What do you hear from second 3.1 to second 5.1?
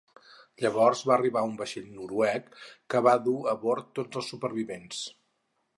dur a bord tots els supervivents.